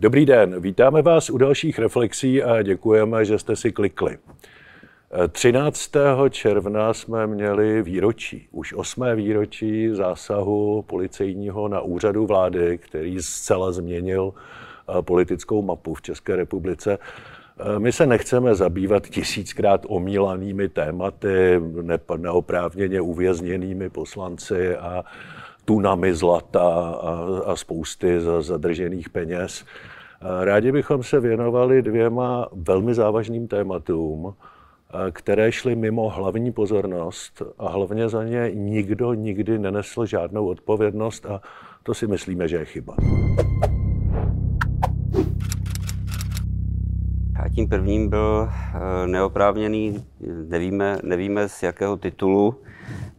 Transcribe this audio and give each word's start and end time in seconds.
Dobrý 0.00 0.26
den, 0.26 0.60
vítáme 0.60 1.02
vás 1.02 1.30
u 1.30 1.38
dalších 1.38 1.78
reflexí 1.78 2.42
a 2.42 2.62
děkujeme, 2.62 3.24
že 3.24 3.38
jste 3.38 3.56
si 3.56 3.72
klikli. 3.72 4.18
13. 5.32 5.92
června 6.30 6.94
jsme 6.94 7.26
měli 7.26 7.82
výročí, 7.82 8.48
už 8.50 8.72
osmé 8.72 9.14
výročí 9.16 9.88
zásahu 9.88 10.82
policejního 10.82 11.68
na 11.68 11.80
úřadu 11.80 12.26
vlády, 12.26 12.78
který 12.78 13.22
zcela 13.22 13.72
změnil 13.72 14.32
eh, 14.34 15.02
politickou 15.02 15.62
mapu 15.62 15.94
v 15.94 16.02
České 16.02 16.36
republice. 16.36 16.98
Eh, 17.58 17.78
my 17.78 17.92
se 17.92 18.06
nechceme 18.06 18.54
zabývat 18.54 19.06
tisíckrát 19.06 19.86
omílanými 19.88 20.68
tématy, 20.68 21.60
neoprávněně 22.16 23.00
uvězněnými 23.00 23.90
poslanci 23.90 24.76
a 24.76 25.04
tunami 25.68 26.14
zlata 26.14 26.64
a, 26.64 27.12
a 27.46 27.56
spousty 27.56 28.20
zadržených 28.40 29.08
peněz. 29.08 29.64
Rádi 30.44 30.72
bychom 30.72 31.02
se 31.02 31.20
věnovali 31.20 31.82
dvěma 31.82 32.48
velmi 32.52 32.94
závažným 32.94 33.48
tématům, 33.48 34.34
které 35.12 35.52
šly 35.52 35.76
mimo 35.76 36.08
hlavní 36.08 36.52
pozornost 36.52 37.42
a 37.58 37.68
hlavně 37.68 38.08
za 38.08 38.24
ně 38.24 38.50
nikdo 38.54 39.14
nikdy 39.14 39.58
nenesl 39.58 40.06
žádnou 40.06 40.46
odpovědnost 40.46 41.26
a 41.26 41.40
to 41.82 41.94
si 41.94 42.06
myslíme, 42.06 42.48
že 42.48 42.56
je 42.56 42.64
chyba. 42.64 42.94
A 47.42 47.48
tím 47.48 47.68
prvním 47.68 48.08
byl 48.08 48.48
eh, 48.48 49.06
neoprávněný, 49.06 50.04
nevíme, 50.48 50.98
nevíme 51.02 51.48
z 51.48 51.62
jakého 51.62 51.96
titulu, 51.96 52.54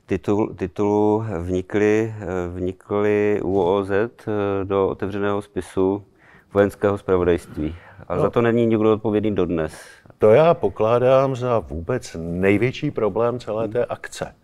titul, 0.09 0.53
titulu 0.55 1.25
vnikly, 1.39 2.13
vnikly 2.53 3.39
UOZ 3.43 3.91
do 4.63 4.87
otevřeného 4.87 5.41
spisu 5.41 6.03
vojenského 6.53 6.97
zpravodajství. 6.97 7.75
A 8.07 8.15
no, 8.15 8.21
za 8.21 8.29
to 8.29 8.41
není 8.41 8.65
nikdo 8.65 8.93
odpovědný 8.93 9.35
dodnes. 9.35 9.73
To 10.17 10.29
já 10.29 10.53
pokládám 10.53 11.35
za 11.35 11.59
vůbec 11.59 12.17
největší 12.19 12.91
problém 12.91 13.39
celé 13.39 13.67
té 13.67 13.85
akce. 13.85 14.35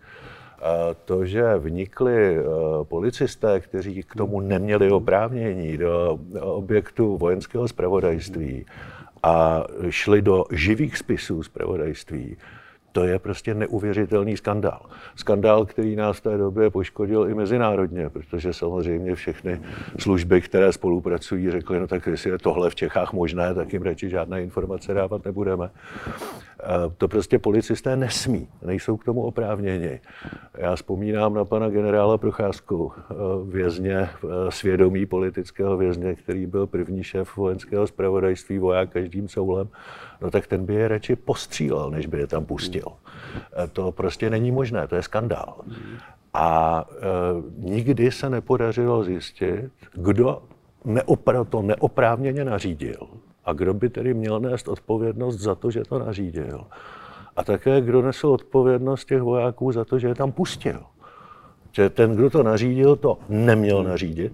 To, 1.04 1.26
že 1.26 1.56
vnikli 1.58 2.36
e, 2.36 2.42
policisté, 2.82 3.60
kteří 3.60 4.02
k 4.02 4.14
tomu 4.14 4.40
neměli 4.40 4.90
oprávnění 4.90 5.78
do 5.78 6.18
objektu 6.40 7.16
vojenského 7.16 7.68
zpravodajství 7.68 8.66
a 9.22 9.64
šli 9.90 10.22
do 10.22 10.44
živých 10.52 10.98
spisů 10.98 11.42
zpravodajství, 11.42 12.36
to 12.96 13.04
je 13.04 13.18
prostě 13.18 13.54
neuvěřitelný 13.54 14.36
skandál. 14.36 14.80
Skandál, 15.16 15.66
který 15.66 15.96
nás 15.96 16.16
v 16.16 16.20
té 16.20 16.38
době 16.38 16.70
poškodil 16.70 17.28
i 17.28 17.34
mezinárodně, 17.34 18.08
protože 18.10 18.52
samozřejmě 18.52 19.14
všechny 19.14 19.60
služby, 19.98 20.40
které 20.40 20.72
spolupracují, 20.72 21.50
řekly, 21.50 21.80
no 21.80 21.86
tak 21.86 22.06
jestli 22.06 22.30
je 22.30 22.38
tohle 22.38 22.70
v 22.70 22.74
Čechách 22.74 23.12
možné, 23.12 23.54
tak 23.54 23.72
jim 23.72 23.82
radši 23.82 24.10
žádné 24.10 24.42
informace 24.42 24.94
dávat 24.94 25.24
nebudeme. 25.24 25.70
To 26.98 27.08
prostě 27.08 27.38
policisté 27.38 27.96
nesmí, 27.96 28.48
nejsou 28.62 28.96
k 28.96 29.04
tomu 29.04 29.22
oprávněni. 29.22 30.00
Já 30.54 30.76
vzpomínám 30.76 31.34
na 31.34 31.44
pana 31.44 31.68
generála 31.68 32.18
Procházku, 32.18 32.92
vězně, 33.48 34.08
svědomí 34.48 35.06
politického 35.06 35.76
vězně, 35.76 36.14
který 36.14 36.46
byl 36.46 36.66
první 36.66 37.04
šéf 37.04 37.36
vojenského 37.36 37.86
zpravodajství, 37.86 38.58
voják 38.58 38.90
každým 38.90 39.28
soulem, 39.28 39.68
no 40.20 40.30
tak 40.30 40.46
ten 40.46 40.66
by 40.66 40.74
je 40.74 40.88
radši 40.88 41.16
postřílel, 41.16 41.90
než 41.90 42.06
by 42.06 42.18
je 42.18 42.26
tam 42.26 42.44
pustil. 42.44 42.86
To 43.72 43.92
prostě 43.92 44.30
není 44.30 44.50
možné, 44.50 44.88
to 44.88 44.96
je 44.96 45.02
skandál. 45.02 45.54
A 46.34 46.84
nikdy 47.58 48.10
se 48.10 48.30
nepodařilo 48.30 49.04
zjistit, 49.04 49.70
kdo 49.92 50.42
neopra- 50.86 51.44
to 51.44 51.62
neoprávněně 51.62 52.44
nařídil 52.44 53.08
a 53.46 53.52
kdo 53.52 53.74
by 53.74 53.88
tedy 53.88 54.14
měl 54.14 54.40
nést 54.40 54.68
odpovědnost 54.68 55.36
za 55.36 55.54
to, 55.54 55.70
že 55.70 55.82
to 55.84 55.98
nařídil. 55.98 56.64
A 57.36 57.44
také, 57.44 57.80
kdo 57.80 58.02
nesl 58.02 58.28
odpovědnost 58.28 59.04
těch 59.04 59.22
vojáků 59.22 59.72
za 59.72 59.84
to, 59.84 59.98
že 59.98 60.08
je 60.08 60.14
tam 60.14 60.32
pustil. 60.32 60.80
Že 61.72 61.90
ten, 61.90 62.16
kdo 62.16 62.30
to 62.30 62.42
nařídil, 62.42 62.96
to 62.96 63.18
neměl 63.28 63.84
nařídit, 63.84 64.32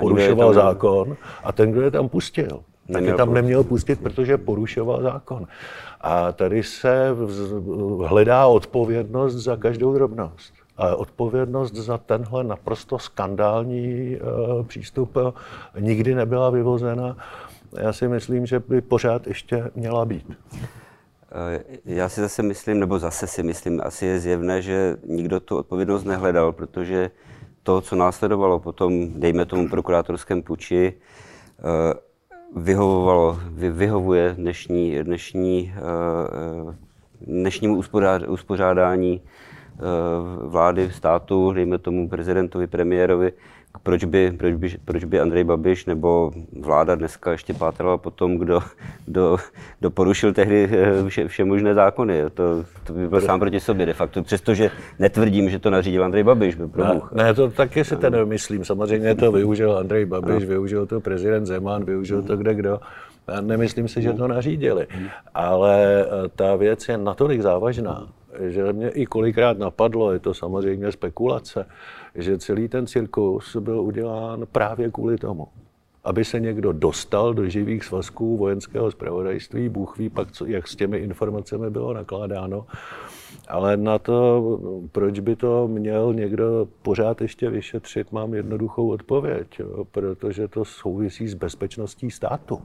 porušoval 0.00 0.54
zákon, 0.54 1.16
a 1.44 1.52
ten, 1.52 1.72
kdo 1.72 1.82
je 1.82 1.90
tam 1.90 2.08
pustil, 2.08 2.60
tak 2.92 3.04
je 3.04 3.14
tam 3.14 3.34
neměl 3.34 3.64
pustit, 3.64 4.00
protože 4.00 4.38
porušoval 4.38 5.02
zákon. 5.02 5.46
A 6.00 6.32
tady 6.32 6.62
se 6.62 7.08
hledá 8.06 8.46
odpovědnost 8.46 9.34
za 9.34 9.56
každou 9.56 9.94
drobnost. 9.94 10.54
A 10.76 10.96
odpovědnost 10.96 11.74
za 11.74 11.98
tenhle 11.98 12.44
naprosto 12.44 12.98
skandální 12.98 14.16
uh, 14.16 14.66
přístup 14.66 15.16
uh, 15.16 15.32
nikdy 15.78 16.14
nebyla 16.14 16.50
vyvozena 16.50 17.16
já 17.80 17.92
si 17.92 18.08
myslím, 18.08 18.46
že 18.46 18.60
by 18.60 18.80
pořád 18.80 19.26
ještě 19.26 19.70
měla 19.74 20.04
být. 20.04 20.32
Eh, 21.34 21.64
já 21.84 22.08
si 22.08 22.20
zase 22.20 22.42
myslím, 22.42 22.80
nebo 22.80 22.98
zase 22.98 23.26
si 23.26 23.42
myslím, 23.42 23.80
asi 23.84 24.06
je 24.06 24.20
zjevné, 24.20 24.62
že 24.62 24.96
nikdo 25.06 25.40
tu 25.40 25.56
odpovědnost 25.56 26.04
nehledal, 26.04 26.52
protože 26.52 27.10
to, 27.62 27.80
co 27.80 27.96
následovalo 27.96 28.58
potom, 28.58 29.20
dejme 29.20 29.44
tomu 29.44 29.68
prokurátorském 29.68 30.42
puči, 30.42 30.92
eh, 30.92 31.62
vyhovovalo, 32.56 33.38
vyhovuje 33.50 34.34
dnešní, 34.38 34.98
dnešní, 35.02 35.74
eh, 35.76 36.74
dnešnímu 37.20 37.82
uspořádání 38.28 39.20
vlády, 40.42 40.90
státu, 40.90 41.52
dejme 41.52 41.78
tomu 41.78 42.08
prezidentovi, 42.08 42.66
premiérovi, 42.66 43.32
proč 43.82 44.04
by, 44.04 44.32
proč 44.38 44.54
by, 44.54 44.70
proč 44.84 45.04
by 45.04 45.20
Andrej 45.20 45.44
Babiš 45.44 45.86
nebo 45.86 46.30
vláda 46.60 46.94
dneska 46.94 47.32
ještě 47.32 47.54
pátrala 47.54 47.98
po 47.98 48.10
tom, 48.10 48.38
kdo, 48.38 48.60
kdo, 49.06 49.36
kdo 49.80 49.90
porušil 49.90 50.32
tehdy 50.32 50.68
eh, 50.72 51.08
vše, 51.08 51.28
vše 51.28 51.44
možné 51.44 51.74
zákony. 51.74 52.22
To, 52.34 52.64
to 52.84 52.92
by 52.92 53.08
byl 53.08 53.20
sám 53.20 53.40
proti 53.40 53.60
sobě 53.60 53.86
de 53.86 53.92
facto. 53.92 54.22
Přestože 54.22 54.70
netvrdím, 54.98 55.50
že 55.50 55.58
to 55.58 55.70
nařídil 55.70 56.04
Andrej 56.04 56.24
Babiš. 56.24 56.56
Ne, 56.56 57.00
ne, 57.12 57.34
to 57.34 57.50
taky 57.50 57.84
si 57.84 57.96
to 57.96 58.10
nemyslím. 58.10 58.64
Samozřejmě 58.64 59.14
to 59.14 59.32
využil 59.32 59.78
Andrej 59.78 60.04
Babiš, 60.04 60.42
no. 60.42 60.48
využil 60.48 60.86
to 60.86 61.00
prezident 61.00 61.46
Zeman, 61.46 61.84
využil 61.84 62.22
to 62.22 62.36
kde 62.36 62.54
kdo. 62.54 62.80
Nemyslím 63.40 63.88
si, 63.88 64.02
že 64.02 64.12
to 64.12 64.28
nařídili. 64.28 64.86
Ale 65.34 66.04
eh, 66.04 66.28
ta 66.36 66.56
věc 66.56 66.88
je 66.88 66.98
natolik 66.98 67.42
závažná, 67.42 68.08
že 68.40 68.72
mě 68.72 68.88
i 68.88 69.06
kolikrát 69.06 69.58
napadlo, 69.58 70.12
je 70.12 70.18
to 70.18 70.34
samozřejmě 70.34 70.92
spekulace, 70.92 71.66
že 72.14 72.38
celý 72.38 72.68
ten 72.68 72.86
cirkus 72.86 73.56
byl 73.56 73.80
udělán 73.80 74.46
právě 74.52 74.90
kvůli 74.90 75.18
tomu, 75.18 75.48
aby 76.04 76.24
se 76.24 76.40
někdo 76.40 76.72
dostal 76.72 77.34
do 77.34 77.48
živých 77.48 77.84
svazků 77.84 78.36
vojenského 78.36 78.90
zpravodajství. 78.90 79.68
Bůh 79.68 79.98
ví 79.98 80.08
pak, 80.08 80.32
co, 80.32 80.46
jak 80.46 80.68
s 80.68 80.76
těmi 80.76 80.98
informacemi 80.98 81.70
bylo 81.70 81.94
nakládáno. 81.94 82.66
Ale 83.48 83.76
na 83.76 83.98
to, 83.98 84.42
proč 84.92 85.20
by 85.20 85.36
to 85.36 85.68
měl 85.68 86.14
někdo 86.14 86.68
pořád 86.82 87.20
ještě 87.20 87.50
vyšetřit, 87.50 88.12
mám 88.12 88.34
jednoduchou 88.34 88.90
odpověď. 88.90 89.58
Jo, 89.58 89.84
protože 89.84 90.48
to 90.48 90.64
souvisí 90.64 91.28
s 91.28 91.34
bezpečností 91.34 92.10
státu. 92.10 92.62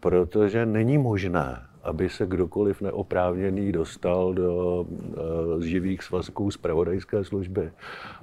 Protože 0.00 0.66
není 0.66 0.98
možné, 0.98 1.69
aby 1.82 2.08
se 2.08 2.26
kdokoliv 2.26 2.80
neoprávněný 2.80 3.72
dostal 3.72 4.34
do 4.34 4.80
uh, 4.80 5.60
živých 5.62 6.02
svazků 6.02 6.50
zpravodajské 6.50 7.24
služby. 7.24 7.72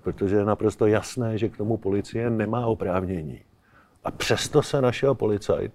Protože 0.03 0.35
je 0.35 0.45
naprosto 0.45 0.87
jasné, 0.87 1.37
že 1.37 1.49
k 1.49 1.57
tomu 1.57 1.77
policie 1.77 2.29
nemá 2.29 2.65
oprávnění. 2.65 3.41
A 4.03 4.11
přesto 4.11 4.61
se 4.61 4.81
našel 4.81 5.15
policajt, 5.15 5.73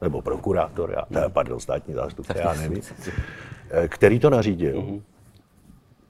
nebo 0.00 0.22
prokurátor, 0.22 0.90
já, 0.90 1.20
ne, 1.20 1.28
pardon, 1.28 1.60
státní 1.60 1.94
zástupce, 1.94 2.38
já 2.38 2.54
nevím, 2.54 2.82
eh, 3.70 3.88
který 3.88 4.20
to 4.20 4.30
nařídil. 4.30 5.00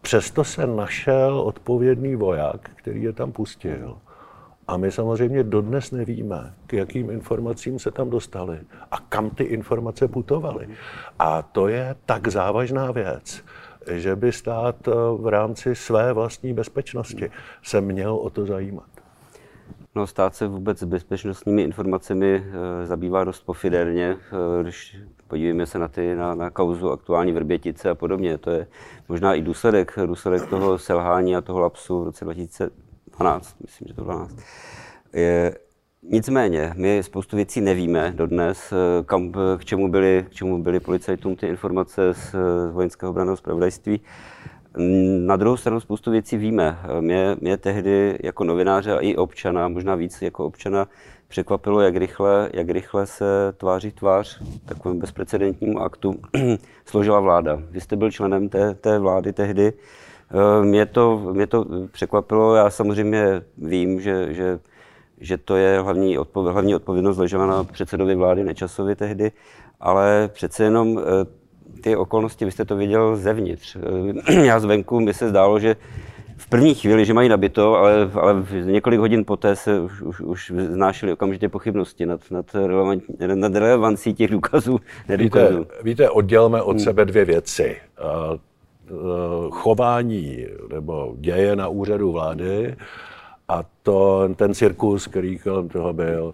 Přesto 0.03 0.45
se 0.45 0.67
našel 0.67 1.41
odpovědný 1.41 2.17
voják, 2.17 2.71
který 2.77 3.03
je 3.03 3.13
tam 3.13 3.33
pustil 3.33 3.99
a 4.69 4.77
my 4.77 4.93
samozřejmě 4.93 5.43
dodnes 5.43 5.91
nevíme, 5.91 6.55
k 6.67 6.73
jakým 6.73 7.11
informacím 7.11 7.79
se 7.79 7.91
tam 7.91 8.11
dostali 8.11 8.59
a 8.91 8.99
kam 8.99 9.31
ty 9.31 9.45
informace 9.45 10.09
putovaly. 10.09 10.69
A 11.19 11.43
to 11.43 11.69
je 11.69 11.97
tak 12.07 12.29
závažná 12.29 12.93
věc, 12.93 13.45
že 13.91 14.17
by 14.17 14.33
stát 14.33 14.89
eh, 14.89 14.93
v 15.19 15.27
rámci 15.27 15.75
své 15.75 16.13
vlastní 16.13 16.53
bezpečnosti 16.53 17.31
se 17.63 17.81
měl 17.81 18.15
o 18.15 18.31
to 18.31 18.47
zajímat. 18.47 18.87
No, 19.97 20.07
stát 20.07 20.35
se 20.35 20.49
vůbec 20.49 20.85
bezpečnostními 20.85 21.63
informacemi 21.63 22.45
e, 22.83 22.87
zabývá 22.87 23.25
dost 23.25 23.41
pofiderně, 23.41 24.17
e, 24.59 24.63
když 24.63 24.97
podívejme 25.29 25.67
se 25.67 25.79
na, 25.79 25.89
ty, 25.89 26.15
na, 26.15 26.35
na 26.35 26.51
kauzu 26.51 26.91
aktuální 26.91 27.33
Vrbětice 27.33 27.91
a 27.91 27.95
podobně. 27.95 28.39
To 28.39 28.51
je 28.51 28.67
možná 29.09 29.35
i 29.35 29.43
důsledek, 29.43 29.93
důsledek 30.07 30.47
toho 30.47 30.79
selhání 30.79 31.37
a 31.37 31.41
toho 31.41 31.61
lapsu 31.61 32.01
v 32.01 32.05
roce 32.05 32.25
2000, 32.25 32.71
12, 33.19 33.57
myslím, 33.61 33.89
že 33.89 33.95
to 33.95 34.05
12. 34.05 34.37
Je, 35.13 35.55
nicméně, 36.03 36.73
my 36.77 37.03
spoustu 37.03 37.37
věcí 37.37 37.61
nevíme 37.61 38.13
dodnes, 38.17 38.73
kam, 39.07 39.33
k, 39.33 39.65
čemu 39.65 39.89
byly, 39.89 40.27
k 40.29 40.35
čemu 40.35 40.63
byly 40.63 40.81
policajtům 40.81 41.37
ty 41.37 41.47
informace 41.47 42.15
z, 42.15 42.31
z 42.69 42.73
vojenského 42.73 43.11
obraného 43.11 43.37
zpravodajství. 43.37 44.01
Na 45.27 45.37
druhou 45.37 45.57
stranu 45.57 45.81
spoustu 45.81 46.11
věcí 46.11 46.37
víme. 46.37 46.79
Mě, 47.01 47.37
mě 47.41 47.57
tehdy 47.57 48.19
jako 48.23 48.45
novináře 48.45 48.93
a 48.93 49.01
i 49.01 49.17
občana, 49.17 49.69
možná 49.69 49.95
víc 49.95 50.23
jako 50.23 50.47
občana, 50.47 50.89
překvapilo, 51.29 51.81
jak 51.81 51.97
rychle, 51.97 52.51
jak 52.53 52.71
rychle 52.71 53.07
se 53.07 53.25
tváří 53.57 53.93
tvář 53.93 54.43
takovému 54.65 55.01
bezprecedentnímu 55.01 55.81
aktu 55.81 56.15
složila 56.85 57.21
vláda. 57.21 57.63
Vy 57.71 57.81
jste 57.81 57.97
byl 57.97 58.11
členem 58.11 58.49
té, 58.49 58.75
té 58.75 58.99
vlády 58.99 59.33
tehdy. 59.33 59.73
Eh, 60.31 60.65
mě 60.65 60.87
to, 60.87 61.19
mě 61.33 61.47
to 61.47 61.67
překvapilo. 61.93 62.55
Já 62.55 62.71
samozřejmě 62.71 63.43
vím, 63.59 64.01
že, 64.01 64.35
že, 64.35 64.59
že 65.21 65.39
to 65.39 65.57
je 65.57 65.81
hlavní, 65.81 66.19
odpověd, 66.19 66.53
hlavní 66.53 66.75
odpovědnost 66.75 67.19
ležela 67.19 67.47
na 67.47 67.65
předsedovi 67.65 68.15
vlády 68.15 68.45
Nečasovi 68.45 68.97
tehdy, 68.97 69.33
ale 69.81 70.31
přece 70.33 70.65
jenom 70.65 70.99
eh, 70.99 71.03
ty 71.81 71.97
okolnosti, 71.97 72.45
vy 72.45 72.51
jste 72.51 72.65
to 72.65 72.77
viděl 72.77 73.17
zevnitř. 73.17 73.77
Já 74.45 74.61
zvenku 74.61 75.01
mi 75.01 75.15
se 75.15 75.29
zdálo, 75.29 75.59
že 75.59 75.77
v 76.37 76.49
první 76.49 76.75
chvíli, 76.75 77.05
že 77.05 77.15
mají 77.15 77.29
nabito, 77.29 77.75
ale, 77.75 78.11
ale 78.15 78.47
několik 78.65 79.01
hodin 79.01 79.25
poté 79.25 79.57
se 79.57 79.81
už, 79.81 80.03
už, 80.03 80.21
už 80.21 80.53
znášely 80.57 81.13
okamžitě 81.13 81.49
pochybnosti 81.49 82.07
nad, 82.07 82.21
nad, 82.31 82.55
relevant, 82.55 83.03
nad 83.35 83.55
relevancí 83.55 84.15
těch 84.15 84.31
důkazů. 84.31 84.79
Víte, 85.09 85.65
víte, 85.83 86.11
oddělme 86.11 86.63
od 86.63 86.71
hmm. 86.71 86.81
sebe 86.81 87.05
dvě 87.05 87.25
věci. 87.25 87.77
Chování 89.51 90.47
nebo 90.73 91.15
děje 91.19 91.57
na 91.57 91.69
úřadu 91.69 92.13
vlády 92.13 92.77
a 93.49 93.65
to, 93.83 94.29
ten 94.37 94.55
cirkus, 94.55 95.07
který 95.07 95.39
kolem 95.39 95.69
toho 95.69 95.93
byl, 95.93 96.33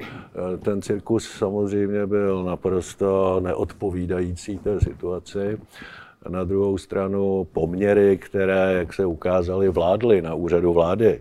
ten 0.63 0.83
cirkus 0.83 1.29
samozřejmě 1.31 2.07
byl 2.07 2.45
naprosto 2.45 3.41
neodpovídající 3.41 4.59
té 4.59 4.81
situaci. 4.81 5.59
Na 6.29 6.45
druhou 6.45 6.79
stranu 6.79 7.47
poměry, 7.53 8.19
které, 8.19 8.73
jak 8.73 8.93
se 8.93 9.07
ukázaly, 9.07 9.69
vládly 9.69 10.23
na 10.23 10.35
úřadu 10.35 10.73
vlády, 10.73 11.21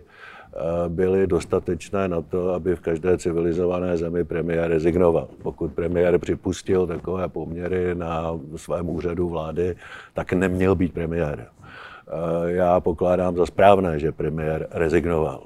byly 0.88 1.26
dostatečné 1.26 2.08
na 2.08 2.22
to, 2.22 2.54
aby 2.54 2.76
v 2.76 2.80
každé 2.80 3.18
civilizované 3.18 3.96
zemi 3.96 4.24
premiér 4.24 4.70
rezignoval. 4.70 5.28
Pokud 5.42 5.72
premiér 5.72 6.18
připustil 6.18 6.86
takové 6.86 7.28
poměry 7.28 7.94
na 7.94 8.38
svém 8.56 8.90
úřadu 8.90 9.28
vlády, 9.28 9.76
tak 10.14 10.32
neměl 10.32 10.74
být 10.74 10.92
premiér. 10.92 11.46
Eh, 11.46 12.52
já 12.52 12.80
pokládám 12.80 13.36
za 13.36 13.46
správné, 13.46 13.98
že 13.98 14.12
premiér 14.12 14.68
rezignoval. 14.70 15.42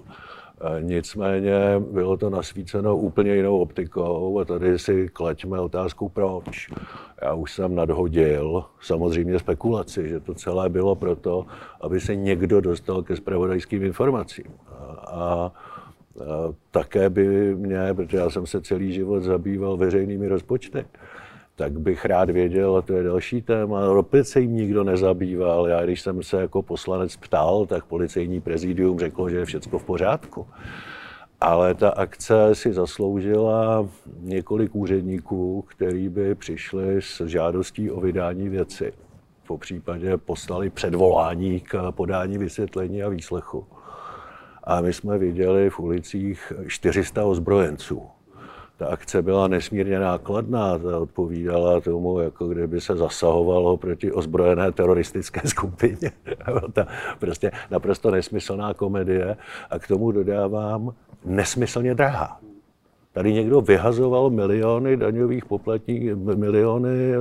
Eh, 0.61 0.83
nicméně 0.83 1.53
bylo 1.91 2.17
to 2.17 2.31
nasvíceno 2.31 2.97
úplně 2.97 3.35
jinou 3.35 3.59
optikou 3.59 4.39
a 4.39 4.45
tady 4.45 4.79
si 4.79 5.09
klaďme 5.13 5.61
otázku 5.61 6.09
proč. 6.09 6.71
Já 7.23 7.35
už 7.35 7.53
jsem 7.53 7.75
nadhodil 7.75 8.65
samozřejmě 8.81 9.39
spekulaci, 9.39 10.09
že 10.09 10.21
to 10.21 10.35
celé 10.35 10.69
bylo 10.69 10.95
proto, 10.95 11.47
aby 11.81 12.01
se 12.01 12.17
někdo 12.17 12.61
dostal 12.61 13.03
ke 13.03 13.17
spravodajským 13.17 13.83
informacím. 13.83 14.47
A, 14.69 14.75
a, 14.75 15.17
a 15.17 15.53
také 16.71 17.11
by 17.11 17.55
mě, 17.55 17.95
protože 17.95 18.17
já 18.17 18.31
jsem 18.31 18.47
se 18.47 18.61
celý 18.61 18.93
život 18.93 19.23
zabýval 19.23 19.77
veřejnými 19.77 20.29
rozpočty, 20.29 20.85
tak 21.57 21.81
bych 21.81 22.05
rád 22.05 22.31
věděl, 22.31 22.77
a 22.77 22.83
to 22.83 22.93
je 22.93 23.03
další 23.03 23.43
téma, 23.43 23.91
opět 23.91 24.25
se 24.25 24.41
jim 24.41 24.57
nikdo 24.57 24.85
nezabýval. 24.85 25.69
Já, 25.69 25.85
když 25.85 26.01
jsem 26.01 26.23
se 26.23 26.41
jako 26.41 26.63
poslanec 26.63 27.17
ptal, 27.17 27.67
tak 27.67 27.85
policejní 27.85 28.41
prezidium 28.41 28.99
řeklo, 28.99 29.31
že 29.31 29.37
je 29.37 29.45
všechno 29.45 29.79
v 29.79 29.85
pořádku. 29.85 30.47
Ale 31.41 31.75
ta 31.75 31.91
akce 31.91 32.55
si 32.55 32.73
zasloužila 32.73 33.89
několik 34.21 34.75
úředníků, 34.75 35.65
kteří 35.69 36.09
by 36.09 36.35
přišli 36.35 37.03
s 37.03 37.27
žádostí 37.27 37.91
o 37.91 38.01
vydání 38.01 38.49
věci. 38.49 38.93
Po 39.47 39.59
případě 39.59 40.17
poslali 40.17 40.71
předvolání 40.71 41.61
k 41.61 41.93
podání 41.93 42.39
vysvětlení 42.39 43.03
a 43.03 43.09
výslechu. 43.09 43.67
A 44.65 44.81
my 44.81 44.93
jsme 44.93 45.19
viděli 45.19 45.71
v 45.71 45.81
ulicích 45.81 46.53
400 46.69 47.25
ozbrojenců 47.25 48.03
ta 48.77 48.87
akce 48.87 49.23
byla 49.23 49.49
nesmírně 49.49 49.99
nákladná, 49.99 50.79
ta 50.79 50.99
odpovídala 50.99 51.81
tomu, 51.81 52.19
jako 52.19 52.49
kdyby 52.49 52.81
se 52.81 52.97
zasahovalo 52.97 53.77
proti 53.77 54.13
ozbrojené 54.13 54.73
teroristické 54.73 55.41
skupině. 55.49 56.13
ta 56.73 56.87
prostě 57.19 57.51
naprosto 57.71 58.11
nesmyslná 58.11 58.75
komedie 58.75 59.37
a 59.71 59.79
k 59.79 59.89
tomu 59.89 60.13
dodávám 60.13 60.95
nesmyslně 61.25 61.95
drahá. 61.95 62.41
Tady 63.13 63.33
někdo 63.33 63.61
vyhazoval 63.61 64.31
miliony 64.31 64.97
daňových 64.97 65.45
poplatníků, 65.45 66.17
miliony 66.35 67.13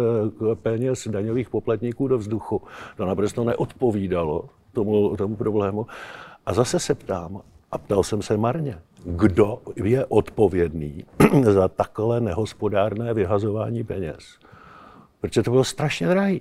eh, 0.51 0.56
peněz 0.56 1.08
daňových 1.08 1.50
poplatníků 1.50 2.08
do 2.08 2.18
vzduchu. 2.18 2.62
To 2.98 3.06
naprosto 3.06 3.44
neodpovídalo 3.44 4.50
tomu, 4.74 5.16
tomu 5.16 5.36
problému. 5.36 5.88
A 6.46 6.54
zase 6.54 6.80
se 6.80 6.96
ptám, 6.96 7.42
a 7.75 7.77
ptal 7.77 8.04
jsem 8.04 8.22
se 8.22 8.38
marně, 8.38 8.77
kdo 9.06 9.60
je 9.75 10.06
odpovědný 10.06 11.06
za 11.44 11.68
takové 11.68 12.19
nehospodárné 12.19 13.13
vyhazování 13.13 13.83
peněz. 13.83 14.39
Protože 15.22 15.44
to 15.44 15.51
bylo 15.51 15.63
strašně 15.63 16.07
drahé. 16.07 16.36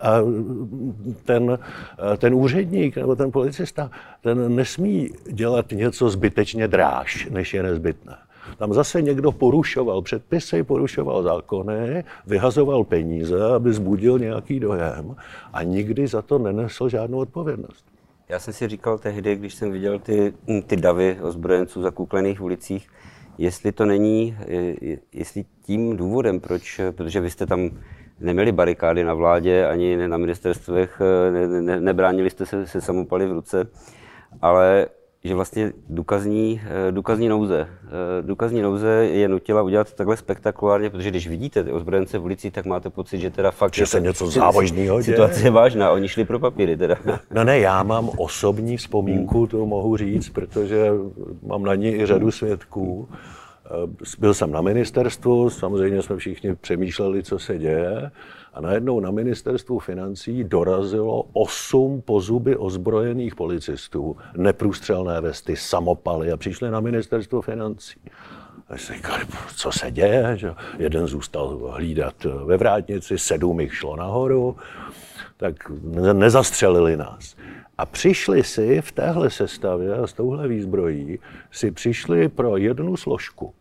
A 0.00 0.18
ten, 1.24 1.58
ten 2.18 2.34
úředník 2.34 2.96
nebo 2.96 3.16
ten 3.16 3.32
policista, 3.32 3.90
ten 4.22 4.56
nesmí 4.56 5.10
dělat 5.32 5.70
něco 5.72 6.10
zbytečně 6.10 6.68
dráž, 6.68 7.28
než 7.30 7.54
je 7.54 7.62
nezbytné. 7.62 8.16
Tam 8.56 8.74
zase 8.74 9.02
někdo 9.02 9.32
porušoval 9.32 10.02
předpisy, 10.02 10.62
porušoval 10.62 11.22
zákony, 11.22 12.04
vyhazoval 12.26 12.84
peníze, 12.84 13.44
aby 13.54 13.72
zbudil 13.72 14.18
nějaký 14.18 14.60
dojem 14.60 15.16
a 15.52 15.62
nikdy 15.62 16.06
za 16.06 16.22
to 16.22 16.38
nenesl 16.38 16.88
žádnou 16.88 17.18
odpovědnost. 17.18 17.84
Já 18.28 18.38
jsem 18.38 18.54
si 18.54 18.68
říkal 18.68 18.98
tehdy, 18.98 19.36
když 19.36 19.54
jsem 19.54 19.72
viděl 19.72 19.98
ty, 19.98 20.34
ty 20.66 20.76
davy 20.76 21.18
ozbrojenců 21.22 21.82
zakuklených 21.82 22.40
v 22.40 22.44
ulicích, 22.44 22.88
jestli 23.38 23.72
to 23.72 23.84
není, 23.84 24.36
jestli 25.12 25.44
tím 25.62 25.96
důvodem, 25.96 26.40
proč, 26.40 26.80
protože 26.96 27.20
vy 27.20 27.30
jste 27.30 27.46
tam 27.46 27.70
neměli 28.20 28.52
barikády 28.52 29.04
na 29.04 29.14
vládě 29.14 29.66
ani 29.66 30.08
na 30.08 30.16
ministerstvech, 30.16 31.00
ne, 31.32 31.62
ne, 31.62 31.80
nebránili 31.80 32.30
jste 32.30 32.46
se, 32.46 32.66
se 32.66 32.80
samopaly 32.80 33.26
v 33.26 33.32
ruce, 33.32 33.66
ale 34.42 34.86
že 35.24 35.34
vlastně 35.34 35.72
důkazní, 35.88 36.60
eh, 36.88 36.92
důkazní 36.92 37.28
nouze. 37.28 37.68
Eh, 37.70 38.22
důkazní 38.22 38.62
nouze 38.62 38.88
je 38.88 39.28
nutila 39.28 39.62
udělat 39.62 39.92
takhle 39.92 40.16
spektakulárně, 40.16 40.90
protože 40.90 41.10
když 41.10 41.28
vidíte 41.28 41.64
ty 41.64 41.72
ozbrojence 41.72 42.18
v 42.18 42.24
ulici, 42.24 42.50
tak 42.50 42.66
máte 42.66 42.90
pocit, 42.90 43.18
že 43.18 43.30
teda 43.30 43.50
fakt... 43.50 43.74
Že 43.74 43.86
se 43.86 44.00
něco 44.00 44.26
závažného 44.30 45.02
děje. 45.02 45.16
Situace 45.16 45.42
je 45.44 45.50
vážná, 45.50 45.90
oni 45.90 46.08
šli 46.08 46.24
pro 46.24 46.38
papíry 46.38 46.76
teda. 46.76 46.96
No 47.34 47.44
ne, 47.44 47.58
já 47.58 47.82
mám 47.82 48.10
osobní 48.16 48.76
vzpomínku, 48.76 49.46
to 49.46 49.66
mohu 49.66 49.96
říct, 49.96 50.28
protože 50.28 50.90
mám 51.46 51.62
na 51.62 51.74
ní 51.74 51.88
i 51.88 52.06
řadu 52.06 52.30
svědků. 52.30 53.08
Eh, 53.66 54.04
byl 54.18 54.34
jsem 54.34 54.52
na 54.52 54.60
ministerstvu, 54.60 55.50
samozřejmě 55.50 56.02
jsme 56.02 56.16
všichni 56.16 56.54
přemýšleli, 56.54 57.22
co 57.22 57.38
se 57.38 57.58
děje. 57.58 58.10
A 58.54 58.60
najednou 58.60 59.00
na 59.00 59.10
ministerstvu 59.10 59.78
financí 59.78 60.44
dorazilo 60.44 61.24
osm 61.32 62.02
pozuby 62.02 62.56
ozbrojených 62.56 63.34
policistů, 63.34 64.16
neprůstřelné 64.36 65.20
vesty, 65.20 65.56
samopaly 65.56 66.32
a 66.32 66.36
přišli 66.36 66.70
na 66.70 66.80
ministerstvo 66.80 67.40
financí. 67.40 68.00
A 68.68 68.76
říkali, 68.76 69.24
co 69.56 69.72
se 69.72 69.90
děje, 69.90 70.32
že 70.36 70.54
jeden 70.78 71.06
zůstal 71.06 71.58
hlídat 71.72 72.24
ve 72.44 72.56
vrátnici, 72.56 73.18
sedm 73.18 73.60
jich 73.60 73.74
šlo 73.74 73.96
nahoru, 73.96 74.56
tak 75.38 75.70
nezastřelili 76.12 76.96
nás. 76.96 77.36
A 77.78 77.86
přišli 77.86 78.44
si 78.44 78.80
v 78.80 78.92
téhle 78.92 79.30
sestavě 79.30 79.94
a 79.94 80.06
s 80.06 80.12
touhle 80.12 80.48
výzbrojí 80.48 81.18
si 81.50 81.70
přišli 81.70 82.28
pro 82.28 82.56
jednu 82.56 82.96
složku 82.96 83.54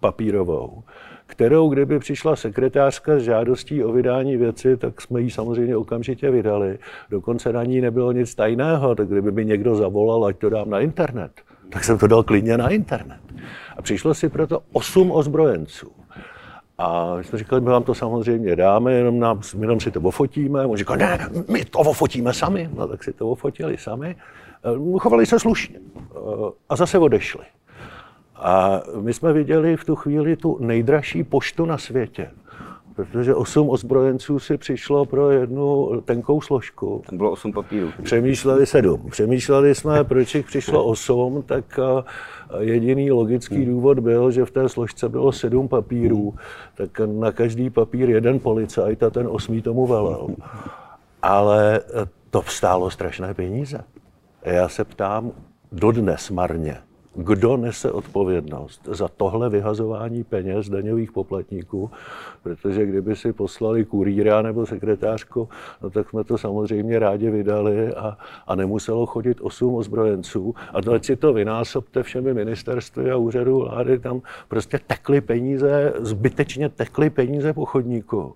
papírovou, 0.00 0.82
kterou, 1.26 1.68
kdyby 1.68 1.98
přišla 1.98 2.36
sekretářka 2.36 3.18
s 3.18 3.22
žádostí 3.22 3.84
o 3.84 3.92
vydání 3.92 4.36
věci, 4.36 4.76
tak 4.76 5.00
jsme 5.00 5.20
ji 5.20 5.30
samozřejmě 5.30 5.76
okamžitě 5.76 6.30
vydali. 6.30 6.78
Dokonce 7.10 7.52
na 7.52 7.64
ní 7.64 7.80
nebylo 7.80 8.12
nic 8.12 8.34
tajného, 8.34 8.94
tak 8.94 9.08
kdyby 9.08 9.32
mi 9.32 9.44
někdo 9.44 9.74
zavolal, 9.74 10.24
ať 10.24 10.38
to 10.38 10.50
dám 10.50 10.70
na 10.70 10.80
internet, 10.80 11.32
tak 11.70 11.84
jsem 11.84 11.98
to 11.98 12.06
dal 12.06 12.22
klidně 12.22 12.58
na 12.58 12.68
internet. 12.68 13.20
A 13.76 13.82
přišlo 13.82 14.14
si 14.14 14.28
proto 14.28 14.62
osm 14.72 15.10
ozbrojenců. 15.10 15.95
A 16.78 17.16
my 17.16 17.24
jsme 17.24 17.38
říkali, 17.38 17.60
my 17.60 17.70
vám 17.70 17.82
to 17.82 17.94
samozřejmě 17.94 18.56
dáme, 18.56 18.92
jenom, 18.92 19.18
nám, 19.18 19.40
jenom 19.60 19.80
si 19.80 19.90
to 19.90 20.00
ofotíme. 20.00 20.66
On 20.66 20.76
říkal, 20.76 20.96
ne, 20.96 21.28
my 21.48 21.64
to 21.64 21.78
ofotíme 21.78 22.32
sami. 22.34 22.70
No 22.74 22.88
tak 22.88 23.04
si 23.04 23.12
to 23.12 23.30
ofotili 23.30 23.78
sami. 23.78 24.16
Chovali 24.98 25.26
se 25.26 25.38
slušně. 25.38 25.78
A 26.68 26.76
zase 26.76 26.98
odešli. 26.98 27.44
A 28.36 28.82
my 29.00 29.14
jsme 29.14 29.32
viděli 29.32 29.76
v 29.76 29.84
tu 29.84 29.96
chvíli 29.96 30.36
tu 30.36 30.58
nejdražší 30.60 31.24
poštu 31.24 31.66
na 31.66 31.78
světě, 31.78 32.30
protože 32.96 33.34
osm 33.34 33.70
ozbrojenců 33.70 34.38
si 34.38 34.58
přišlo 34.58 35.04
pro 35.04 35.30
jednu 35.30 36.00
tenkou 36.00 36.40
složku. 36.40 37.02
Tam 37.06 37.16
bylo 37.16 37.30
osm 37.30 37.52
papírů. 37.52 37.88
Přemýšleli 38.02 38.66
sedm. 38.66 39.10
Přemýšleli 39.10 39.74
jsme, 39.74 40.04
proč 40.04 40.34
jich 40.34 40.46
přišlo 40.46 40.84
osm, 40.84 41.42
tak 41.46 41.80
jediný 42.58 43.10
logický 43.10 43.66
důvod 43.66 43.98
byl, 43.98 44.30
že 44.30 44.44
v 44.44 44.50
té 44.50 44.68
složce 44.68 45.08
bylo 45.08 45.32
sedm 45.32 45.68
papírů, 45.68 46.34
tak 46.74 47.00
na 47.00 47.32
každý 47.32 47.70
papír 47.70 48.10
jeden 48.10 48.38
policajt 48.38 49.02
a 49.02 49.10
ten 49.10 49.28
osmý 49.30 49.62
tomu 49.62 49.86
velel. 49.86 50.28
Ale 51.22 51.80
to 52.30 52.42
vstálo 52.42 52.90
strašné 52.90 53.34
peníze. 53.34 53.80
Já 54.42 54.68
se 54.68 54.84
ptám 54.84 55.32
dodnes 55.72 56.30
marně, 56.30 56.76
kdo 57.16 57.56
nese 57.56 57.92
odpovědnost 57.92 58.88
za 58.92 59.08
tohle 59.08 59.50
vyhazování 59.50 60.24
peněz 60.24 60.68
daňových 60.68 61.12
poplatníků, 61.12 61.90
protože 62.42 62.86
kdyby 62.86 63.16
si 63.16 63.32
poslali 63.32 63.84
kurýra 63.84 64.42
nebo 64.42 64.66
sekretářku, 64.66 65.48
no 65.82 65.90
tak 65.90 66.10
jsme 66.10 66.24
to 66.24 66.38
samozřejmě 66.38 66.98
rádi 66.98 67.30
vydali 67.30 67.94
a, 67.94 68.18
a 68.46 68.54
nemuselo 68.54 69.06
chodit 69.06 69.38
osm 69.40 69.74
ozbrojenců. 69.74 70.54
A 70.72 70.82
to, 70.82 70.98
si 71.02 71.16
to 71.16 71.32
vynásobte 71.32 72.02
všemi 72.02 72.34
ministerstvy 72.34 73.10
a 73.10 73.16
úřadu 73.16 73.58
vlády, 73.58 73.98
tam 73.98 74.22
prostě 74.48 74.80
tekly 74.86 75.20
peníze, 75.20 75.92
zbytečně 75.98 76.68
tekly 76.68 77.10
peníze 77.10 77.52
po 77.52 77.64
chodníku. 77.64 78.34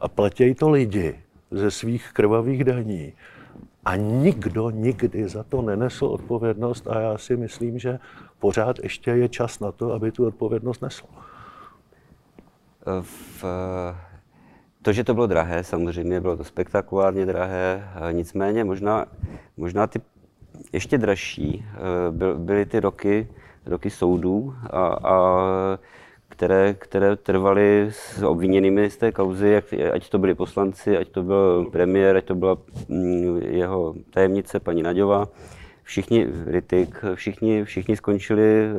A 0.00 0.08
platí 0.08 0.54
to 0.54 0.70
lidi 0.70 1.14
ze 1.50 1.70
svých 1.70 2.10
krvavých 2.12 2.64
daní. 2.64 3.12
A 3.84 3.96
nikdo 3.96 4.70
nikdy 4.70 5.28
za 5.28 5.42
to 5.42 5.62
nenesl 5.62 6.04
odpovědnost 6.04 6.86
a 6.88 7.00
já 7.00 7.18
si 7.18 7.36
myslím, 7.36 7.78
že 7.78 7.98
pořád 8.38 8.78
ještě 8.82 9.10
je 9.10 9.28
čas 9.28 9.60
na 9.60 9.72
to, 9.72 9.92
aby 9.92 10.12
tu 10.12 10.26
odpovědnost 10.26 10.82
nesl. 10.82 11.06
V, 13.00 13.44
to, 14.82 14.92
že 14.92 15.04
to 15.04 15.14
bylo 15.14 15.26
drahé, 15.26 15.64
samozřejmě 15.64 16.20
bylo 16.20 16.36
to 16.36 16.44
spektakulárně 16.44 17.26
drahé, 17.26 17.88
nicméně 18.12 18.64
možná, 18.64 19.06
možná 19.56 19.86
ty 19.86 20.00
ještě 20.72 20.98
dražší 20.98 21.64
eh, 21.74 22.38
byly 22.38 22.66
ty 22.66 22.80
roky, 22.80 23.28
roky 23.66 23.90
soudů 23.90 24.54
a, 24.70 24.86
a 24.86 25.78
které, 26.40 26.74
které 26.74 27.16
trvaly 27.16 27.86
s 27.90 28.22
obviněnými 28.22 28.90
z 28.90 28.96
té 28.96 29.12
kauzy, 29.12 29.48
jak, 29.48 29.64
ať 29.92 30.08
to 30.08 30.18
byli 30.18 30.34
poslanci, 30.34 30.98
ať 30.98 31.08
to 31.08 31.22
byl 31.22 31.66
premiér, 31.72 32.16
ať 32.16 32.24
to 32.24 32.34
byla 32.34 32.56
mm, 32.88 33.42
jeho 33.42 33.94
tajemnice, 34.10 34.60
paní 34.60 34.82
Naďová. 34.82 35.28
Všichni, 35.82 36.26
Ritik, 36.46 37.04
všichni, 37.14 37.64
všichni 37.64 37.96
skončili 37.96 38.42
eh, 38.42 38.72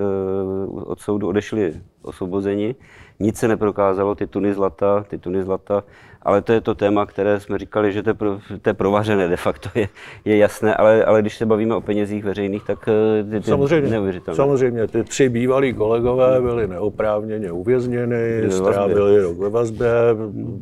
od 0.85 0.99
soudu, 0.99 1.27
odešli 1.27 1.73
osvobozeni. 2.01 2.75
Nic 3.19 3.37
se 3.37 3.47
neprokázalo, 3.47 4.15
ty 4.15 4.27
tuny 4.27 4.53
zlata, 4.53 5.05
ty 5.07 5.17
tuny 5.17 5.43
zlata 5.43 5.83
ale 6.23 6.41
to 6.41 6.53
je 6.53 6.61
to 6.61 6.75
téma, 6.75 7.05
které 7.05 7.39
jsme 7.39 7.57
říkali, 7.57 7.93
že 7.93 8.03
to 8.03 8.09
je, 8.09 8.13
pro, 8.13 8.39
to 8.61 8.69
je 8.69 8.73
provařené 8.73 9.27
de 9.27 9.37
facto, 9.37 9.69
je, 9.75 9.89
je 10.25 10.37
jasné, 10.37 10.75
ale, 10.75 11.05
ale 11.05 11.21
když 11.21 11.37
se 11.37 11.45
bavíme 11.45 11.75
o 11.75 11.81
penězích 11.81 12.23
veřejných, 12.23 12.63
tak 12.63 12.87
eh, 12.87 13.23
ty, 13.23 13.39
ty 13.39 13.49
samozřejmě, 13.49 13.89
neuvěřitelné. 13.89 14.35
Samozřejmě, 14.35 14.87
ty 14.87 15.03
tři 15.03 15.29
bývalí 15.29 15.73
kolegové 15.73 16.41
byli 16.41 16.67
neoprávněně 16.67 17.51
uvězněni, 17.51 18.51
strávili 18.51 19.21
rok 19.21 19.37
ve 19.37 19.49
vazbě, 19.49 19.91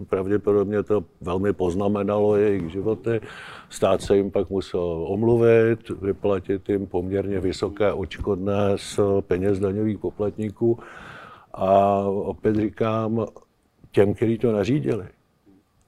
pravděpodobně 0.10 0.84
to 0.84 1.04
velmi 1.22 1.54
poznamenalo 1.54 2.36
jejich 2.36 2.72
životy. 2.72 3.22
Stát 3.70 4.01
se 4.01 4.18
jim 4.18 4.32
pak 4.32 4.50
musel 4.50 5.06
omluvit, 5.08 5.89
vyplatit 6.01 6.70
jim 6.70 6.88
poměrně 6.88 7.39
vysoké 7.39 7.94
očkodné 7.94 8.74
z 8.75 9.00
peněz 9.22 9.60
daňových 9.60 9.98
poplatníků. 9.98 10.80
A 11.54 12.00
opět 12.06 12.56
říkám, 12.56 13.25
těm, 13.92 14.13
kteří 14.13 14.38
to 14.38 14.51
nařídili, 14.51 15.04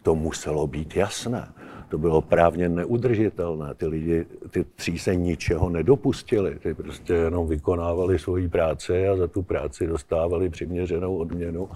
to 0.03 0.15
muselo 0.15 0.67
být 0.67 0.95
jasné. 0.95 1.53
To 1.89 1.97
bylo 1.97 2.21
právně 2.21 2.69
neudržitelné. 2.69 3.73
Ty 3.73 3.87
lidi, 3.87 4.25
ty 4.49 4.65
tří 4.75 4.99
se 4.99 5.15
ničeho 5.15 5.69
nedopustili. 5.69 6.59
Ty 6.59 6.73
prostě 6.73 7.13
jenom 7.13 7.47
vykonávali 7.47 8.19
svoji 8.19 8.49
práci 8.49 9.07
a 9.07 9.15
za 9.15 9.27
tu 9.27 9.43
práci 9.43 9.87
dostávali 9.87 10.49
přiměřenou 10.49 11.17
odměnu. 11.17 11.69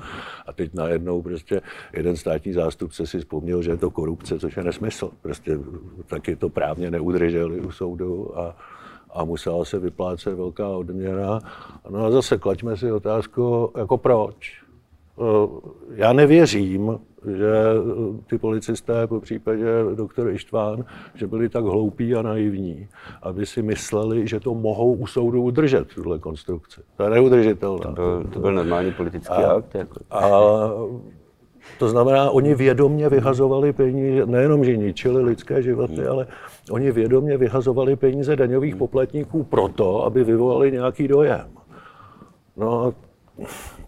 A 0.46 0.54
teď 0.54 0.74
najednou 0.74 1.22
prostě 1.22 1.62
jeden 1.94 2.18
státní 2.18 2.54
zástupce 2.54 3.08
si 3.08 3.20
vzpomněl, 3.20 3.62
že 3.62 3.72
je 3.72 3.78
to 3.78 3.92
korupce, 3.92 4.40
což 4.40 4.58
je 4.58 4.64
nesmysl. 4.64 5.12
Prostě 5.22 5.60
taky 6.08 6.36
to 6.36 6.50
právně 6.50 6.92
neudrželi 6.92 7.60
u 7.60 7.72
soudu 7.72 8.40
a, 8.40 8.56
a 9.10 9.24
musela 9.24 9.66
se 9.66 9.80
vyplácet 9.80 10.34
velká 10.34 10.70
odměna. 10.70 11.40
No 11.90 12.06
a 12.06 12.12
zase 12.12 12.38
klaďme 12.38 12.78
si 12.78 12.92
otázku, 12.92 13.72
jako 13.78 13.98
proč? 13.98 14.65
Já 15.96 16.14
nevěřím, 16.14 17.00
že 17.38 17.54
ty 18.28 18.38
policisté, 18.38 19.08
po 19.08 19.20
případě 19.20 19.66
doktor 19.96 20.30
Ištván, 20.30 20.86
že 21.16 21.28
byli 21.28 21.50
tak 21.50 21.64
hloupí 21.64 22.16
a 22.16 22.22
naivní, 22.22 22.88
aby 23.22 23.46
si 23.46 23.62
mysleli, 23.62 24.28
že 24.28 24.40
to 24.40 24.54
mohou 24.54 24.94
u 24.94 25.08
soudu 25.08 25.42
udržet, 25.42 25.88
tuhle 25.96 26.20
konstrukci. 26.20 26.82
To 26.98 27.04
je 27.04 27.10
neudržitelné. 27.10 27.84
To 27.84 27.92
byl, 27.92 28.24
to 28.34 28.40
byl 28.40 28.54
normální 28.54 28.92
politický 28.92 29.34
a, 29.34 29.52
akt. 29.52 29.76
Jako. 29.76 30.00
A 30.12 30.30
to 31.80 31.90
znamená, 31.90 32.30
oni 32.32 32.56
vědomně 32.56 33.10
vyhazovali 33.10 33.74
peníze, 33.74 34.26
nejenom, 34.26 34.66
že 34.66 34.78
ničili 34.78 35.24
lidské 35.24 35.62
životy, 35.62 35.96
hmm. 36.02 36.10
ale 36.10 36.28
oni 36.72 36.92
vědomně 36.92 37.38
vyhazovali 37.38 37.96
peníze 37.96 38.36
daňových 38.36 38.76
poplatníků 38.76 39.44
proto, 39.44 40.06
aby 40.06 40.24
vyvolali 40.24 40.72
nějaký 40.72 41.08
dojem. 41.08 41.48
No 42.58 42.94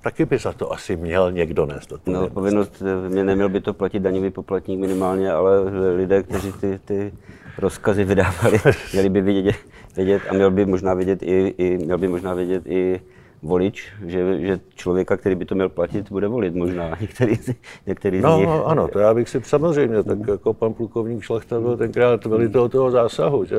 taky 0.07 0.25
by 0.25 0.37
za 0.37 0.53
to 0.53 0.71
asi 0.71 0.95
měl 0.95 1.31
někdo 1.31 1.65
nést 1.65 1.93
No, 2.07 2.29
povinnost, 2.29 2.83
mě 3.09 3.23
neměl 3.23 3.49
by 3.49 3.61
to 3.61 3.73
platit 3.73 3.99
daňový 3.99 4.31
poplatník 4.31 4.79
minimálně, 4.79 5.31
ale 5.31 5.51
lidé, 5.95 6.23
kteří 6.23 6.51
ty, 6.51 6.79
ty 6.85 7.13
rozkazy 7.57 8.03
vydávali, 8.03 8.59
měli 8.93 9.09
by 9.09 9.21
vědět, 9.21 9.55
vědět 9.95 10.21
a 10.29 10.33
měl 10.33 10.51
by 10.51 10.65
možná 10.65 10.93
vědět 10.93 11.23
i, 11.23 11.53
i, 11.57 11.77
měl 11.77 11.97
by 11.97 12.07
možná 12.07 12.33
vědět 12.33 12.63
i 12.65 13.01
volič, 13.43 13.93
že, 14.05 14.39
že 14.39 14.59
člověka, 14.75 15.17
který 15.17 15.35
by 15.35 15.45
to 15.45 15.55
měl 15.55 15.69
platit, 15.69 16.11
bude 16.11 16.27
volit 16.27 16.55
možná 16.55 16.89
některý, 17.01 17.37
některý 17.85 18.21
no, 18.21 18.35
z 18.35 18.37
nich. 18.37 18.47
No, 18.47 18.65
ano, 18.65 18.87
to 18.87 18.99
já 18.99 19.13
bych 19.13 19.29
si 19.29 19.41
samozřejmě, 19.43 20.03
tak 20.03 20.17
jako 20.27 20.53
pan 20.53 20.73
plukovník 20.73 21.23
Šlachta 21.23 21.59
byl 21.59 21.77
tenkrát 21.77 22.25
velitel 22.25 22.69
toho 22.69 22.91
zásahu, 22.91 23.45
že 23.45 23.57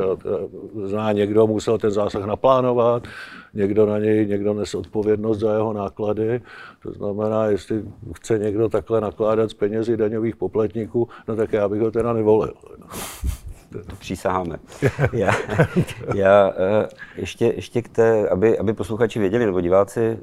zná 0.84 1.12
někdo, 1.12 1.46
musel 1.46 1.78
ten 1.78 1.90
zásah 1.90 2.24
naplánovat, 2.24 3.02
někdo 3.54 3.86
na 3.86 3.98
něj, 3.98 4.26
někdo 4.26 4.54
nes 4.54 4.74
odpovědnost 4.74 5.38
za 5.38 5.52
jeho 5.52 5.72
náklady, 5.72 6.40
to 6.82 6.92
znamená, 6.92 7.46
jestli 7.46 7.82
chce 8.14 8.38
někdo 8.38 8.68
takhle 8.68 9.00
nakládat 9.00 9.50
z 9.50 9.54
penězi 9.54 9.96
daňových 9.96 10.36
poplatníků, 10.36 11.08
no 11.28 11.36
tak 11.36 11.52
já 11.52 11.68
bych 11.68 11.80
ho 11.80 11.90
teda 11.90 12.12
nevolil. 12.12 12.54
No. 12.78 12.86
Přísaháme. 13.98 14.58
Já, 15.12 15.32
já 16.14 16.52
eh, 16.56 16.88
ještě, 17.16 17.46
ještě 17.46 17.82
k 17.82 17.88
té, 17.88 18.28
aby, 18.28 18.58
aby 18.58 18.72
posluchači 18.72 19.18
věděli, 19.18 19.46
nebo 19.46 19.60
diváci, 19.60 20.18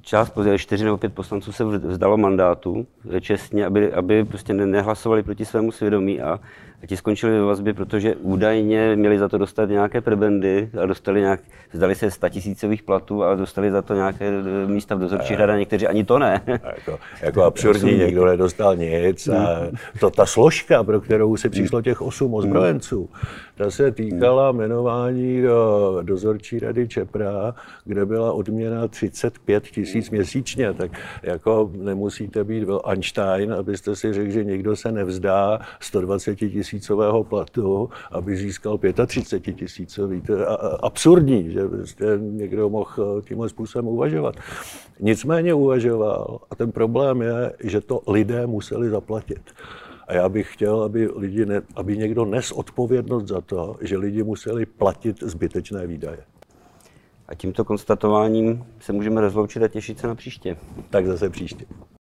část, 0.00 0.32
čtyři 0.56 0.84
nebo 0.84 0.96
pět 0.96 1.14
poslanců 1.14 1.52
se 1.52 1.64
vzdalo 1.64 2.16
mandátu 2.16 2.86
čestně, 3.20 3.66
aby, 3.66 3.92
aby 3.92 4.24
prostě 4.24 4.52
nehlasovali 4.52 5.22
proti 5.22 5.44
svému 5.44 5.72
svědomí 5.72 6.20
a 6.20 6.40
a 6.82 6.86
ti 6.86 6.96
skončili 6.96 7.32
ve 7.32 7.44
vazbě, 7.44 7.74
protože 7.74 8.14
údajně 8.14 8.96
měli 8.96 9.18
za 9.18 9.28
to 9.28 9.38
dostat 9.38 9.68
nějaké 9.68 10.00
prebendy 10.00 10.70
a 10.82 10.86
dostali 10.86 11.20
nějak, 11.20 11.40
zdali 11.72 11.94
se 11.94 12.10
tisícových 12.28 12.82
platů 12.82 13.24
a 13.24 13.34
dostali 13.34 13.70
za 13.70 13.82
to 13.82 13.94
nějaké 13.94 14.28
e, 14.28 14.66
místa 14.66 14.94
v 14.94 14.98
dozorčí 14.98 15.36
řada, 15.36 15.58
někteří 15.58 15.86
ani 15.86 16.04
to 16.04 16.18
ne. 16.18 16.42
Jako, 16.46 16.98
jako 17.22 17.42
absurdní, 17.42 17.98
někdo 17.98 18.24
nedostal 18.24 18.76
nic 18.76 19.28
a 19.28 19.68
to 20.00 20.10
ta 20.10 20.26
složka, 20.26 20.84
pro 20.84 21.00
kterou 21.00 21.36
si 21.36 21.48
přišlo 21.48 21.82
těch 21.82 22.02
osm 22.02 22.34
ozbrojenců, 22.34 23.08
ta 23.56 23.70
se 23.70 23.90
týkala 23.90 24.52
jmenování 24.52 25.42
do 25.42 25.98
dozorčí 26.02 26.58
rady 26.58 26.88
Čepra, 26.88 27.54
kde 27.84 28.06
byla 28.06 28.32
odměna 28.32 28.88
35 28.88 29.64
tisíc 29.64 30.10
měsíčně, 30.10 30.72
tak 30.72 30.90
jako 31.22 31.70
nemusíte 31.74 32.44
být 32.44 32.68
Einstein, 32.84 33.52
abyste 33.52 33.96
si 33.96 34.12
řekl, 34.12 34.30
že 34.30 34.44
někdo 34.44 34.76
se 34.76 34.92
nevzdá 34.92 35.60
120 35.80 36.36
tisícového 36.66 37.24
platu, 37.24 37.90
aby 38.10 38.36
získal 38.36 38.78
35 39.06 39.52
tisícový. 39.52 40.20
To 40.20 40.32
je 40.32 40.46
absurdní, 40.82 41.50
že 41.50 41.68
prostě 41.68 42.04
někdo 42.18 42.70
mohl 42.70 43.22
tímhle 43.28 43.48
způsobem 43.48 43.86
uvažovat. 43.88 44.36
Nicméně 45.00 45.54
uvažoval 45.54 46.40
a 46.50 46.54
ten 46.54 46.72
problém 46.72 47.22
je, 47.22 47.52
že 47.60 47.80
to 47.80 48.02
lidé 48.08 48.46
museli 48.46 48.90
zaplatit. 48.90 49.40
A 50.08 50.14
já 50.14 50.28
bych 50.28 50.52
chtěl, 50.52 50.82
aby, 50.82 51.08
lidi 51.16 51.46
ne, 51.46 51.62
aby 51.76 51.96
někdo 51.96 52.24
nes 52.24 52.52
odpovědnost 52.52 53.28
za 53.28 53.40
to, 53.40 53.76
že 53.80 53.96
lidi 53.96 54.22
museli 54.22 54.66
platit 54.66 55.22
zbytečné 55.22 55.86
výdaje. 55.86 56.18
A 57.28 57.34
tímto 57.34 57.64
konstatováním 57.64 58.64
se 58.80 58.92
můžeme 58.92 59.20
rozloučit 59.20 59.62
a 59.62 59.68
těšit 59.68 59.98
se 59.98 60.06
na 60.06 60.14
příště. 60.14 60.56
Tak 60.90 61.06
zase 61.06 61.30
příště. 61.30 61.64